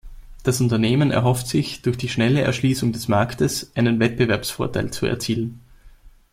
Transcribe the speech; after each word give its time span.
Das 0.41 0.59
Unternehmen 0.61 1.11
erhofft 1.11 1.45
sich, 1.45 1.83
durch 1.83 1.95
die 1.95 2.09
schnelle 2.09 2.41
Erschließung 2.41 2.91
des 2.91 3.07
Marktes 3.07 3.71
einen 3.75 3.99
Wettbewerbsvorteil 3.99 4.89
zu 4.89 5.05
erzielen. 5.05 5.61